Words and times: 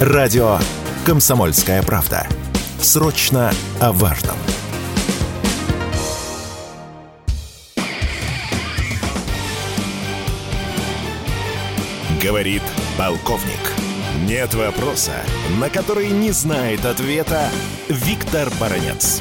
Радио 0.00 0.58
«Комсомольская 1.04 1.82
правда». 1.82 2.26
Срочно 2.80 3.52
о 3.80 3.92
важном. 3.92 4.36
Говорит 12.22 12.62
полковник. 12.96 13.52
Нет 14.24 14.54
вопроса, 14.54 15.16
на 15.58 15.68
который 15.68 16.08
не 16.08 16.30
знает 16.30 16.86
ответа 16.86 17.50
Виктор 17.90 18.48
Баранец. 18.58 19.20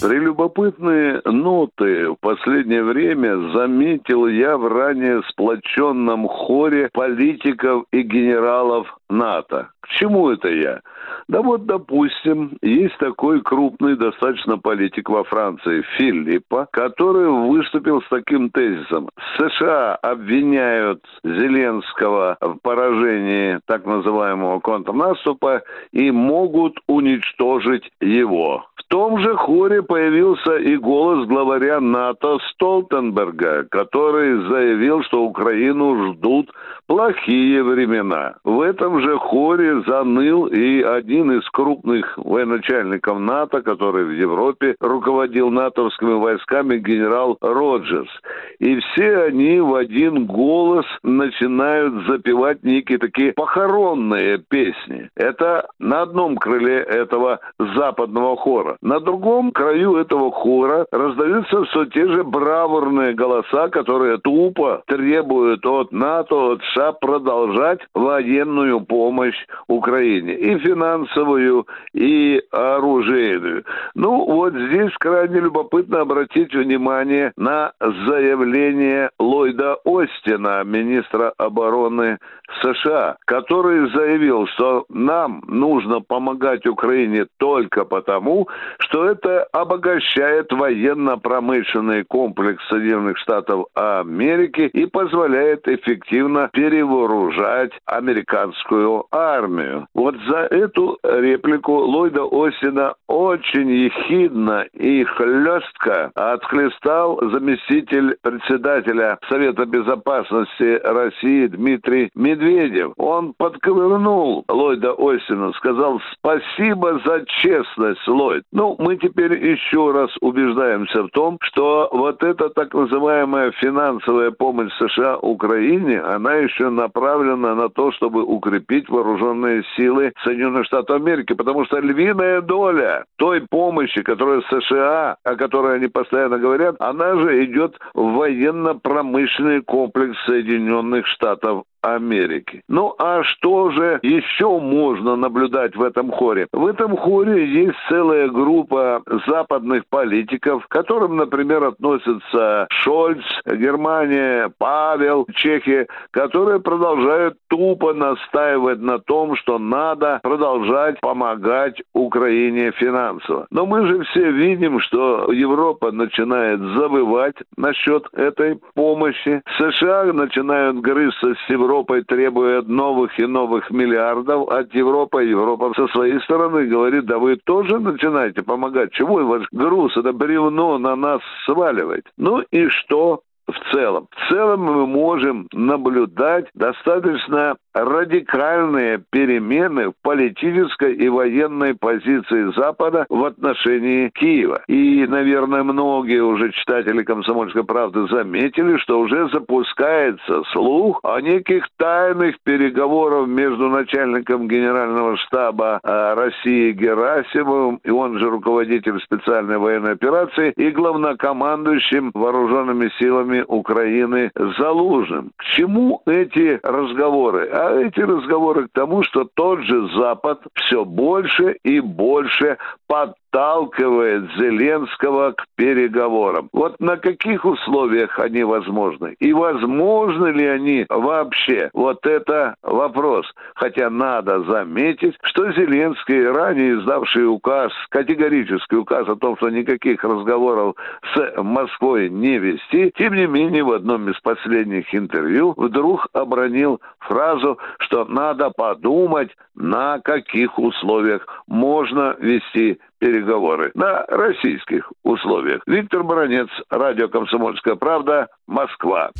Прелюбопытные 0.00 1.22
ноты 1.24 2.10
в 2.10 2.16
последнее 2.20 2.84
время 2.84 3.50
заметил 3.52 4.28
я 4.28 4.56
в 4.56 4.68
ранее 4.68 5.22
сплоченном 5.28 6.28
хоре 6.28 6.88
политиков 6.92 7.84
и 7.90 8.02
генералов 8.02 8.86
НАТО. 9.10 9.70
К 9.80 9.88
чему 9.88 10.30
это 10.30 10.48
я? 10.48 10.80
Да 11.28 11.42
вот, 11.42 11.66
допустим, 11.66 12.56
есть 12.62 12.96
такой 12.98 13.42
крупный 13.42 13.96
достаточно 13.96 14.56
политик 14.56 15.10
во 15.10 15.24
Франции, 15.24 15.84
Филиппа, 15.96 16.68
который 16.70 17.28
выступил 17.48 18.00
с 18.02 18.08
таким 18.08 18.50
тезисом. 18.50 19.08
США 19.36 19.96
обвиняют 19.96 21.04
Зеленского 21.24 22.36
в 22.40 22.58
поражении 22.62 23.58
так 23.66 23.84
называемого 23.84 24.60
контрнаступа 24.60 25.62
и 25.90 26.10
могут 26.10 26.78
уничтожить 26.86 27.90
его. 28.00 28.64
Том 28.88 29.20
же 29.20 29.36
хоре 29.36 29.82
появился 29.82 30.56
и 30.56 30.76
голос 30.76 31.28
главаря 31.28 31.78
НАТО 31.78 32.38
Столтенберга, 32.50 33.64
который 33.70 34.48
заявил, 34.48 35.02
что 35.02 35.24
Украину 35.24 36.12
ждут 36.12 36.50
плохие 36.88 37.62
времена. 37.62 38.36
В 38.44 38.62
этом 38.62 39.00
же 39.00 39.18
хоре 39.18 39.82
заныл 39.82 40.46
и 40.46 40.82
один 40.82 41.30
из 41.32 41.48
крупных 41.50 42.16
военачальников 42.16 43.20
НАТО, 43.20 43.62
который 43.62 44.04
в 44.04 44.10
Европе 44.10 44.74
руководил 44.80 45.50
натовскими 45.50 46.14
войсками, 46.14 46.78
генерал 46.78 47.36
Роджерс. 47.40 48.10
И 48.58 48.80
все 48.80 49.24
они 49.24 49.60
в 49.60 49.74
один 49.74 50.26
голос 50.26 50.86
начинают 51.02 52.06
запевать 52.06 52.64
некие 52.64 52.98
такие 52.98 53.32
похоронные 53.34 54.38
песни. 54.38 55.10
Это 55.14 55.68
на 55.78 56.02
одном 56.02 56.36
крыле 56.36 56.78
этого 56.78 57.40
западного 57.58 58.36
хора. 58.36 58.78
На 58.80 58.98
другом 59.00 59.52
краю 59.52 59.96
этого 59.96 60.32
хора 60.32 60.86
раздаются 60.90 61.64
все 61.64 61.84
те 61.84 62.08
же 62.08 62.24
бравурные 62.24 63.12
голоса, 63.12 63.68
которые 63.68 64.16
тупо 64.18 64.82
требуют 64.86 65.66
от 65.66 65.92
НАТО, 65.92 66.52
от 66.52 66.62
США 66.62 66.77
продолжать 66.92 67.80
военную 67.94 68.80
помощь 68.80 69.36
Украине. 69.68 70.34
И 70.34 70.58
финансовую, 70.58 71.66
и 71.92 72.40
оружейную. 72.50 73.64
Ну, 73.94 74.24
вот 74.24 74.54
здесь 74.54 74.92
крайне 74.98 75.40
любопытно 75.40 76.00
обратить 76.00 76.54
внимание 76.54 77.32
на 77.36 77.72
заявление 77.80 79.10
Ллойда 79.18 79.76
Остина, 79.84 80.62
министра 80.64 81.32
обороны 81.36 82.18
США, 82.62 83.16
который 83.26 83.90
заявил, 83.90 84.46
что 84.48 84.84
нам 84.88 85.42
нужно 85.46 86.00
помогать 86.00 86.66
Украине 86.66 87.26
только 87.38 87.84
потому, 87.84 88.48
что 88.78 89.06
это 89.08 89.44
обогащает 89.52 90.52
военно-промышленный 90.52 92.04
комплекс 92.04 92.62
Соединенных 92.68 93.18
Штатов 93.18 93.66
Америки 93.74 94.62
и 94.72 94.86
позволяет 94.86 95.68
эффективно 95.68 96.50
перевооружать 96.68 97.72
американскую 97.86 99.06
армию. 99.10 99.86
Вот 99.94 100.14
за 100.28 100.48
эту 100.50 100.98
реплику 101.02 101.72
Ллойда 101.72 102.24
Осина 102.30 102.94
очень 103.06 103.70
ехидно 103.70 104.66
и 104.74 105.02
хлестко 105.04 106.10
отхлестал 106.14 107.18
заместитель 107.30 108.16
председателя 108.22 109.18
Совета 109.30 109.64
Безопасности 109.64 110.80
России 110.84 111.46
Дмитрий 111.46 112.10
Медведев. 112.14 112.92
Он 112.98 113.32
подковырнул 113.38 114.44
Ллойда 114.48 114.92
Осина, 114.98 115.52
сказал 115.52 116.02
спасибо 116.12 117.00
за 117.04 117.24
честность, 117.40 118.06
Ллойд. 118.06 118.44
Ну, 118.52 118.76
мы 118.78 118.96
теперь 118.96 119.32
еще 119.42 119.90
раз 119.92 120.10
убеждаемся 120.20 121.04
в 121.04 121.08
том, 121.10 121.38
что 121.40 121.88
вот 121.92 122.22
эта 122.22 122.50
так 122.50 122.74
называемая 122.74 123.52
финансовая 123.52 124.32
помощь 124.32 124.72
США 124.78 125.16
Украине, 125.16 126.00
она 126.00 126.34
еще 126.34 126.57
направлена 126.64 127.54
на 127.54 127.68
то, 127.68 127.92
чтобы 127.92 128.22
укрепить 128.22 128.88
вооруженные 128.88 129.62
силы 129.76 130.12
Соединенных 130.24 130.66
Штатов 130.66 130.96
Америки, 130.96 131.34
потому 131.34 131.64
что 131.64 131.78
львиная 131.78 132.40
доля 132.40 133.04
той 133.16 133.42
помощи, 133.48 134.02
которая 134.02 134.42
США, 134.50 135.16
о 135.24 135.36
которой 135.36 135.76
они 135.76 135.88
постоянно 135.88 136.38
говорят, 136.38 136.76
она 136.78 137.16
же 137.16 137.44
идет 137.44 137.76
в 137.94 138.12
военно-промышленный 138.14 139.62
комплекс 139.62 140.16
Соединенных 140.26 141.06
Штатов 141.06 141.64
Америки. 141.82 142.62
Ну 142.68 142.94
а 142.98 143.22
что 143.22 143.70
же 143.70 144.00
еще 144.02 144.58
можно 144.58 145.16
наблюдать 145.16 145.76
в 145.76 145.82
этом 145.82 146.10
хоре? 146.10 146.46
В 146.52 146.66
этом 146.66 146.96
хоре 146.96 147.46
есть 147.46 147.76
целая 147.88 148.28
группа 148.28 149.02
западных 149.26 149.86
политиков, 149.88 150.66
к 150.66 150.70
которым, 150.70 151.16
например, 151.16 151.64
относятся 151.64 152.66
Шольц, 152.70 153.22
Германия, 153.46 154.50
Павел, 154.58 155.26
Чехия, 155.34 155.86
которые 156.10 156.60
продолжают 156.60 157.36
тупо 157.48 157.94
настаивать 157.94 158.80
на 158.80 158.98
том, 158.98 159.36
что 159.36 159.58
надо 159.58 160.20
продолжать 160.22 161.00
помогать 161.00 161.80
Украине 161.94 162.72
финансово. 162.72 163.46
Но 163.50 163.66
мы 163.66 163.86
же 163.86 164.02
все 164.04 164.30
видим, 164.30 164.80
что 164.80 165.32
Европа 165.32 165.92
начинает 165.92 166.60
забывать 166.60 167.36
насчет 167.56 168.06
этой 168.12 168.58
помощи. 168.74 169.42
США 169.58 170.12
начинают 170.12 170.78
грызться 170.80 171.34
с 171.34 171.50
Европой 171.50 171.67
Европой 171.68 172.02
требует 172.02 172.66
новых 172.66 173.18
и 173.20 173.26
новых 173.26 173.70
миллиардов 173.70 174.48
от 174.48 174.74
Европы. 174.74 175.24
Европа 175.24 175.70
со 175.76 175.86
своей 175.88 176.18
стороны 176.20 176.66
говорит, 176.66 177.04
да 177.04 177.18
вы 177.18 177.36
тоже 177.36 177.78
начинаете 177.78 178.42
помогать. 178.42 178.90
Чего 178.92 179.16
ваш 179.16 179.46
груз, 179.52 179.94
это 179.98 180.14
бревно 180.14 180.78
на 180.78 180.96
нас 180.96 181.20
сваливать? 181.44 182.04
Ну 182.16 182.40
и 182.40 182.68
что? 182.68 183.20
В 183.48 183.72
целом. 183.72 184.08
В 184.10 184.28
целом 184.30 184.62
мы 184.62 184.86
можем 184.86 185.48
наблюдать 185.52 186.46
достаточно 186.54 187.56
радикальные 187.74 189.02
перемены 189.10 189.90
в 189.90 189.92
политической 190.02 190.94
и 190.94 191.08
военной 191.08 191.74
позиции 191.74 192.52
Запада 192.56 193.06
в 193.08 193.24
отношении 193.24 194.10
Киева. 194.14 194.62
И, 194.68 195.06
наверное, 195.06 195.62
многие 195.62 196.22
уже 196.22 196.52
читатели 196.52 197.02
«Комсомольской 197.02 197.64
правды» 197.64 198.06
заметили, 198.08 198.76
что 198.78 199.00
уже 199.00 199.28
запускается 199.30 200.42
слух 200.52 201.00
о 201.02 201.20
неких 201.20 201.64
тайных 201.76 202.36
переговорах 202.42 203.28
между 203.28 203.68
начальником 203.68 204.48
генерального 204.48 205.16
штаба 205.18 205.80
а, 205.82 206.14
России 206.14 206.72
Герасимовым, 206.72 207.80
и 207.84 207.90
он 207.90 208.18
же 208.18 208.28
руководитель 208.28 209.00
специальной 209.00 209.58
военной 209.58 209.92
операции, 209.92 210.52
и 210.56 210.70
главнокомандующим 210.70 212.10
вооруженными 212.14 212.90
силами 212.98 213.37
Украины 213.46 214.30
Залужным. 214.58 215.32
К 215.36 215.44
чему 215.56 216.02
эти 216.06 216.60
разговоры? 216.62 217.48
А 217.50 217.80
эти 217.80 218.00
разговоры 218.00 218.68
к 218.68 218.72
тому, 218.72 219.02
что 219.02 219.24
тот 219.34 219.62
же 219.62 219.88
Запад 219.96 220.42
все 220.54 220.84
больше 220.84 221.56
и 221.62 221.80
больше 221.80 222.58
под 222.86 223.14
подталкивает 223.30 224.30
Зеленского 224.36 225.32
к 225.32 225.46
переговорам. 225.56 226.48
Вот 226.52 226.78
на 226.80 226.96
каких 226.96 227.44
условиях 227.44 228.18
они 228.18 228.44
возможны? 228.44 229.14
И 229.18 229.32
возможны 229.32 230.28
ли 230.28 230.46
они 230.46 230.86
вообще? 230.88 231.70
Вот 231.72 232.04
это 232.06 232.54
вопрос. 232.62 233.26
Хотя 233.54 233.90
надо 233.90 234.42
заметить, 234.44 235.16
что 235.22 235.50
Зеленский, 235.52 236.28
ранее 236.28 236.78
издавший 236.78 237.26
указ, 237.26 237.72
категорический 237.90 238.78
указ 238.78 239.08
о 239.08 239.16
том, 239.16 239.36
что 239.36 239.50
никаких 239.50 240.02
разговоров 240.04 240.76
с 241.14 241.42
Москвой 241.42 242.08
не 242.08 242.38
вести, 242.38 242.92
тем 242.96 243.14
не 243.14 243.26
менее 243.26 243.64
в 243.64 243.72
одном 243.72 244.08
из 244.08 244.18
последних 244.20 244.94
интервью 244.94 245.54
вдруг 245.56 246.08
обронил 246.12 246.80
фразу, 246.98 247.58
что 247.78 248.04
надо 248.04 248.50
подумать, 248.50 249.30
на 249.54 249.98
каких 250.00 250.58
условиях 250.58 251.26
можно 251.46 252.14
вести 252.20 252.78
переговоры 252.98 253.70
на 253.74 254.04
российских 254.06 254.90
условиях. 255.02 255.62
Виктор 255.66 256.02
Баранец, 256.02 256.48
радио 256.70 257.08
«Комсомольская 257.08 257.76
правда», 257.76 258.28
Москва. 258.46 259.10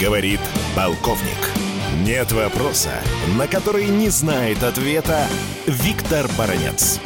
Говорит 0.00 0.40
полковник. 0.76 1.58
Нет 2.06 2.30
вопроса, 2.32 3.02
на 3.36 3.48
который 3.48 3.86
не 3.88 4.08
знает 4.08 4.62
ответа 4.62 5.26
Виктор 5.66 6.26
Баранец. 6.38 7.00